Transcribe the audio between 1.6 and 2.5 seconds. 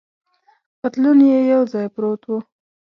ځای پروت و.